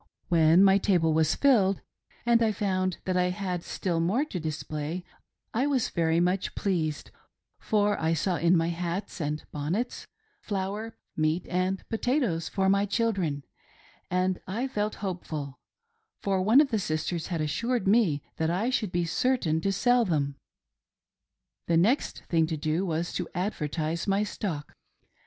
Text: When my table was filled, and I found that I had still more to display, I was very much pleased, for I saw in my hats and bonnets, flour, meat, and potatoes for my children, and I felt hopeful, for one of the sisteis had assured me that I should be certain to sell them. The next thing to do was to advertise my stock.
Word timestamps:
When 0.29 0.63
my 0.63 0.79
table 0.79 1.13
was 1.13 1.35
filled, 1.35 1.79
and 2.25 2.41
I 2.41 2.51
found 2.53 2.97
that 3.05 3.15
I 3.15 3.29
had 3.29 3.63
still 3.63 3.99
more 3.99 4.25
to 4.25 4.39
display, 4.39 5.05
I 5.53 5.67
was 5.67 5.89
very 5.89 6.19
much 6.19 6.55
pleased, 6.55 7.11
for 7.59 8.01
I 8.01 8.15
saw 8.15 8.37
in 8.37 8.57
my 8.57 8.69
hats 8.69 9.21
and 9.21 9.45
bonnets, 9.51 10.07
flour, 10.41 10.97
meat, 11.15 11.45
and 11.47 11.87
potatoes 11.87 12.49
for 12.49 12.67
my 12.67 12.87
children, 12.87 13.43
and 14.09 14.41
I 14.47 14.67
felt 14.67 14.95
hopeful, 15.05 15.59
for 16.23 16.41
one 16.41 16.61
of 16.61 16.71
the 16.71 16.77
sisteis 16.79 17.27
had 17.27 17.39
assured 17.39 17.87
me 17.87 18.23
that 18.37 18.49
I 18.49 18.71
should 18.71 18.91
be 18.91 19.05
certain 19.05 19.61
to 19.61 19.71
sell 19.71 20.03
them. 20.03 20.35
The 21.67 21.77
next 21.77 22.23
thing 22.27 22.47
to 22.47 22.57
do 22.57 22.87
was 22.87 23.13
to 23.13 23.29
advertise 23.35 24.07
my 24.07 24.23
stock. 24.23 24.75